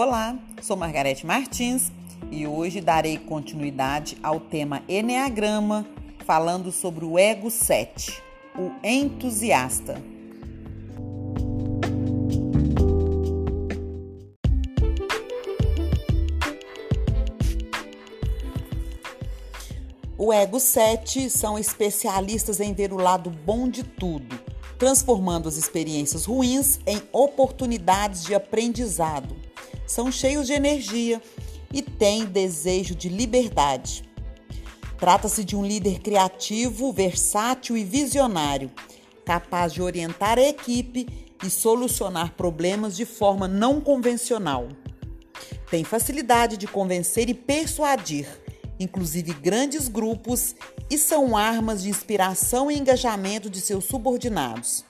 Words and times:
Olá, 0.00 0.38
sou 0.62 0.76
Margarete 0.76 1.26
Martins 1.26 1.90
e 2.30 2.46
hoje 2.46 2.80
darei 2.80 3.18
continuidade 3.18 4.16
ao 4.22 4.38
tema 4.38 4.80
Enneagrama, 4.88 5.84
falando 6.24 6.70
sobre 6.70 7.04
o 7.04 7.18
Ego 7.18 7.50
7, 7.50 8.22
o 8.56 8.70
entusiasta. 8.86 10.00
O 20.16 20.32
Ego 20.32 20.60
7 20.60 21.28
são 21.28 21.58
especialistas 21.58 22.60
em 22.60 22.72
ver 22.72 22.92
o 22.92 22.98
lado 22.98 23.30
bom 23.30 23.68
de 23.68 23.82
tudo, 23.82 24.38
transformando 24.78 25.48
as 25.48 25.56
experiências 25.56 26.24
ruins 26.24 26.78
em 26.86 27.02
oportunidades 27.12 28.22
de 28.22 28.32
aprendizado 28.32 29.47
são 29.88 30.12
cheios 30.12 30.46
de 30.46 30.52
energia 30.52 31.20
e 31.72 31.82
têm 31.82 32.26
desejo 32.26 32.94
de 32.94 33.08
liberdade. 33.08 34.08
Trata-se 34.98 35.44
de 35.44 35.56
um 35.56 35.64
líder 35.64 36.00
criativo, 36.00 36.92
versátil 36.92 37.76
e 37.76 37.84
visionário, 37.84 38.70
capaz 39.24 39.72
de 39.72 39.80
orientar 39.80 40.38
a 40.38 40.42
equipe 40.42 41.06
e 41.44 41.48
solucionar 41.48 42.34
problemas 42.34 42.96
de 42.96 43.04
forma 43.04 43.48
não 43.48 43.80
convencional. 43.80 44.68
Tem 45.70 45.84
facilidade 45.84 46.56
de 46.56 46.66
convencer 46.66 47.28
e 47.28 47.34
persuadir, 47.34 48.26
inclusive 48.80 49.32
grandes 49.34 49.88
grupos, 49.88 50.54
e 50.90 50.98
são 50.98 51.36
armas 51.36 51.82
de 51.82 51.90
inspiração 51.90 52.70
e 52.70 52.78
engajamento 52.78 53.48
de 53.48 53.60
seus 53.60 53.84
subordinados. 53.84 54.87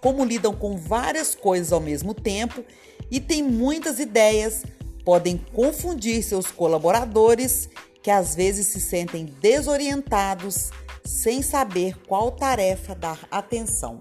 Como 0.00 0.24
lidam 0.24 0.54
com 0.54 0.76
várias 0.76 1.34
coisas 1.34 1.72
ao 1.72 1.80
mesmo 1.80 2.14
tempo 2.14 2.64
e 3.10 3.18
têm 3.20 3.42
muitas 3.42 3.98
ideias, 3.98 4.62
podem 5.04 5.38
confundir 5.52 6.22
seus 6.22 6.50
colaboradores 6.50 7.68
que 8.02 8.10
às 8.10 8.34
vezes 8.34 8.68
se 8.68 8.80
sentem 8.80 9.26
desorientados 9.40 10.70
sem 11.04 11.42
saber 11.42 11.96
qual 12.06 12.30
tarefa 12.30 12.94
dar 12.94 13.26
atenção. 13.30 13.98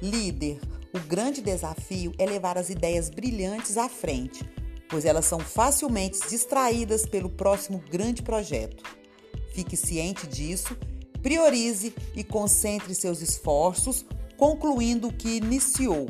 Líder, 0.00 0.60
o 0.94 1.00
grande 1.00 1.42
desafio 1.42 2.12
é 2.16 2.24
levar 2.24 2.56
as 2.56 2.70
ideias 2.70 3.10
brilhantes 3.10 3.76
à 3.76 3.88
frente, 3.88 4.48
pois 4.88 5.04
elas 5.04 5.26
são 5.26 5.38
facilmente 5.38 6.18
distraídas 6.28 7.06
pelo 7.06 7.28
próximo 7.28 7.82
grande 7.90 8.22
projeto. 8.22 8.82
Fique 9.52 9.76
ciente 9.76 10.26
disso, 10.26 10.76
priorize 11.22 11.94
e 12.14 12.24
concentre 12.24 12.94
seus 12.94 13.20
esforços, 13.20 14.04
concluindo 14.36 15.08
o 15.08 15.12
que 15.12 15.36
iniciou. 15.36 16.06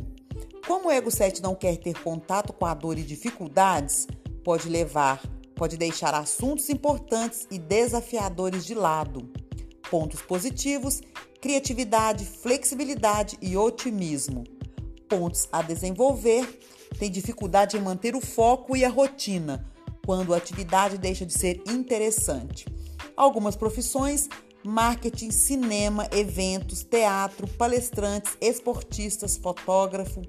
Como 0.66 0.88
o 0.88 0.90
ego 0.90 1.10
7 1.10 1.42
não 1.42 1.54
quer 1.54 1.76
ter 1.76 1.98
contato 2.02 2.52
com 2.52 2.66
a 2.66 2.74
dor 2.74 2.98
e 2.98 3.02
dificuldades, 3.02 4.06
pode 4.44 4.68
levar, 4.68 5.22
pode 5.54 5.76
deixar 5.76 6.14
assuntos 6.14 6.68
importantes 6.68 7.48
e 7.50 7.58
desafiadores 7.58 8.64
de 8.64 8.74
lado. 8.74 9.30
Pontos 9.90 10.20
positivos: 10.20 11.00
criatividade, 11.40 12.24
flexibilidade 12.24 13.38
e 13.40 13.56
otimismo. 13.56 14.44
Pontos 15.08 15.48
a 15.50 15.62
desenvolver: 15.62 16.60
tem 16.98 17.10
dificuldade 17.10 17.76
em 17.76 17.80
manter 17.80 18.14
o 18.14 18.20
foco 18.20 18.76
e 18.76 18.84
a 18.84 18.88
rotina, 18.88 19.64
quando 20.04 20.34
a 20.34 20.36
atividade 20.36 20.98
deixa 20.98 21.24
de 21.24 21.32
ser 21.32 21.62
interessante. 21.66 22.66
Algumas 23.16 23.56
profissões: 23.56 24.28
marketing, 24.64 25.30
cinema, 25.30 26.08
eventos, 26.12 26.82
teatro, 26.82 27.46
palestrantes, 27.46 28.36
esportistas, 28.40 29.36
fotógrafo, 29.36 30.22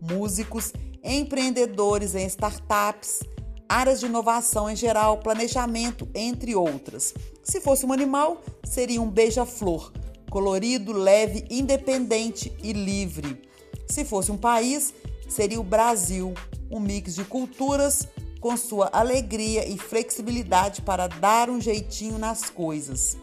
músicos, 0.00 0.72
empreendedores 1.02 2.14
em 2.14 2.26
startups, 2.26 3.20
áreas 3.68 4.00
de 4.00 4.06
inovação 4.06 4.68
em 4.68 4.76
geral, 4.76 5.18
planejamento, 5.18 6.08
entre 6.14 6.54
outras. 6.54 7.14
Se 7.42 7.60
fosse 7.60 7.84
um 7.86 7.92
animal, 7.92 8.42
seria 8.64 9.00
um 9.00 9.10
beija-flor, 9.10 9.92
colorido, 10.30 10.92
leve, 10.92 11.44
independente 11.50 12.52
e 12.62 12.72
livre. 12.72 13.47
Se 13.88 14.04
fosse 14.04 14.30
um 14.30 14.36
país, 14.36 14.94
seria 15.28 15.60
o 15.60 15.64
Brasil, 15.64 16.34
um 16.70 16.78
mix 16.78 17.14
de 17.14 17.24
culturas, 17.24 18.06
com 18.40 18.56
sua 18.56 18.88
alegria 18.92 19.68
e 19.68 19.76
flexibilidade 19.76 20.82
para 20.82 21.08
dar 21.08 21.50
um 21.50 21.60
jeitinho 21.60 22.18
nas 22.18 22.48
coisas. 22.48 23.16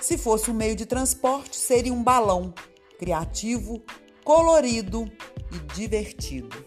Se 0.00 0.18
fosse 0.18 0.50
um 0.50 0.54
meio 0.54 0.74
de 0.74 0.86
transporte, 0.86 1.56
seria 1.56 1.92
um 1.92 2.02
balão 2.02 2.52
criativo, 2.98 3.82
colorido 4.24 5.10
e 5.52 5.74
divertido. 5.74 6.64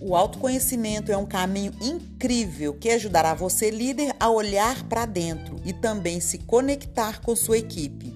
O 0.00 0.14
autoconhecimento 0.14 1.10
é 1.10 1.16
um 1.16 1.26
caminho 1.26 1.72
incrível 1.80 2.72
que 2.74 2.88
ajudará 2.88 3.34
você, 3.34 3.68
líder, 3.70 4.14
a 4.20 4.30
olhar 4.30 4.84
para 4.84 5.04
dentro 5.04 5.56
e 5.64 5.72
também 5.72 6.20
se 6.20 6.38
conectar 6.38 7.20
com 7.20 7.34
sua 7.34 7.58
equipe. 7.58 8.14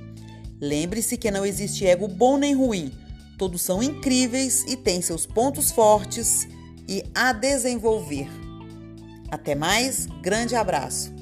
Lembre-se 0.61 1.17
que 1.17 1.31
não 1.31 1.45
existe 1.45 1.85
ego 1.85 2.07
bom 2.07 2.37
nem 2.37 2.55
ruim, 2.55 2.93
todos 3.37 3.63
são 3.63 3.83
incríveis 3.83 4.65
e 4.69 4.77
têm 4.77 5.03
seus 5.03 5.27
pontos 5.27 5.73
fortes 5.73 6.47
e 6.89 7.03
a 7.13 7.33
desenvolver. 7.33 8.29
Até 9.29 9.57
mais, 9.57 10.07
grande 10.23 10.55
abraço! 10.55 11.22